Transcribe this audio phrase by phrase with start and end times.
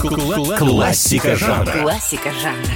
[0.00, 1.82] Классика жанра.
[1.82, 2.72] Классика жанра.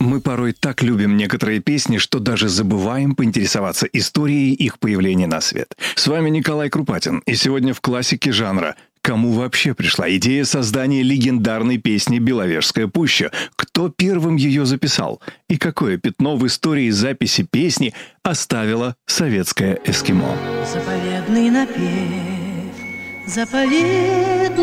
[0.00, 5.76] Мы порой так любим некоторые песни, что даже забываем поинтересоваться историей их появления на свет.
[5.94, 11.78] С вами Николай Крупатин, и сегодня в классике жанра Кому вообще пришла идея создания легендарной
[11.78, 13.30] песни «Беловежская пуща»?
[13.56, 15.22] Кто первым ее записал?
[15.48, 20.36] И какое пятно в истории записи песни оставила советская эскимо?
[20.70, 22.74] Заповедный напев,
[23.26, 24.59] заповедная даль.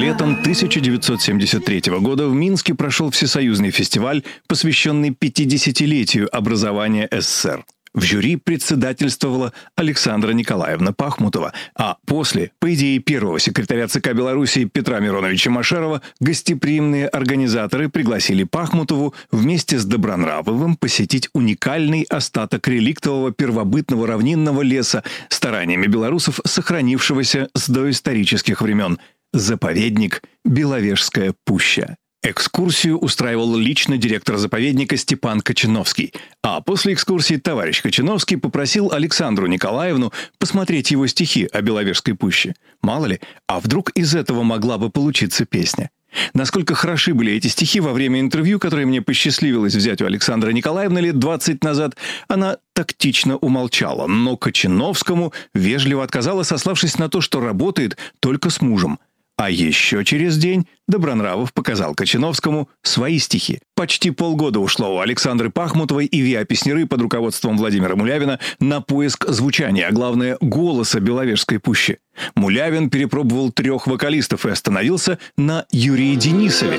[0.00, 7.66] Летом 1973 года в Минске прошел всесоюзный фестиваль, посвященный 50-летию образования СССР.
[7.92, 15.00] В жюри председательствовала Александра Николаевна Пахмутова, а после, по идее первого секретаря ЦК Беларуси Петра
[15.00, 24.62] Мироновича Машарова, гостеприимные организаторы пригласили Пахмутову вместе с Добронравовым посетить уникальный остаток реликтового первобытного равнинного
[24.62, 28.98] леса стараниями белорусов, сохранившегося с доисторических времен–
[29.32, 31.96] заповедник Беловежская пуща.
[32.22, 36.12] Экскурсию устраивал лично директор заповедника Степан Кочиновский.
[36.42, 42.54] А после экскурсии товарищ Кочиновский попросил Александру Николаевну посмотреть его стихи о Беловежской пуще.
[42.82, 45.88] Мало ли, а вдруг из этого могла бы получиться песня.
[46.34, 50.98] Насколько хороши были эти стихи во время интервью, которое мне посчастливилось взять у Александра Николаевны
[50.98, 51.96] лет 20 назад,
[52.28, 58.98] она тактично умолчала, но Кочиновскому вежливо отказала, сославшись на то, что работает только с мужем–
[59.40, 63.60] а еще через день Добронравов показал Кочиновскому свои стихи.
[63.74, 69.26] Почти полгода ушло у Александры Пахмутовой и Виа Песнеры под руководством Владимира Мулявина на поиск
[69.28, 72.00] звучания, а главное– голоса Беловежской пущи.
[72.34, 76.78] Мулявин перепробовал трех вокалистов и остановился на Юрии Денисове.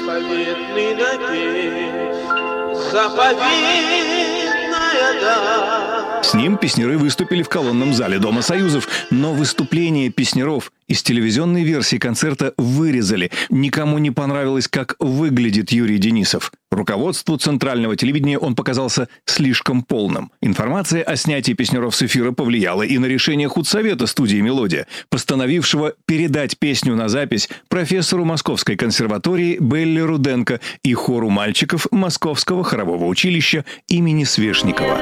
[6.31, 11.95] С ним песнеры выступили в колонном зале Дома Союзов, но выступление песнеров из телевизионной версии
[11.95, 13.31] концерта вырезали.
[13.49, 16.51] Никому не понравилось, как выглядит Юрий Денисов.
[16.69, 20.33] Руководству центрального телевидения он показался слишком полным.
[20.41, 26.59] Информация о снятии песнеров с эфира повлияла и на решение худсовета студии «Мелодия», постановившего передать
[26.59, 34.25] песню на запись профессору Московской консерватории Белли Руденко и хору мальчиков Московского хорового училища имени
[34.25, 34.99] Свешникова.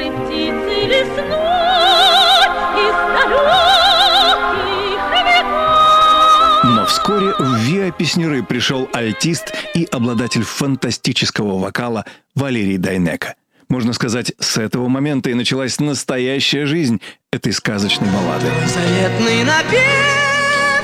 [6.99, 12.05] Вскоре в Виа Песнеры пришел альтист и обладатель фантастического вокала
[12.35, 13.35] Валерий Дайнека.
[13.69, 16.99] Можно сказать, с этого момента и началась настоящая жизнь
[17.31, 18.47] этой сказочной баллады.
[18.67, 19.79] Заветный напев.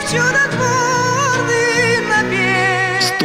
[0.08, 0.95] С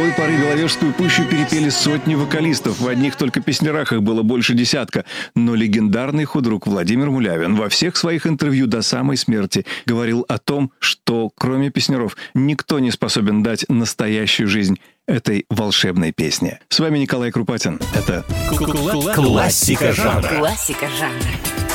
[0.01, 2.79] той поры Беловежскую пущу перепели сотни вокалистов.
[2.79, 5.05] В одних только песнярах их было больше десятка.
[5.35, 10.71] Но легендарный худрук Владимир Мулявин во всех своих интервью до самой смерти говорил о том,
[10.79, 16.59] что кроме песняров никто не способен дать настоящую жизнь этой волшебной песне.
[16.69, 17.79] С вами Николай Крупатин.
[17.93, 18.25] Это
[19.13, 20.29] Классика жанра.
[20.29, 21.70] Классика жанра.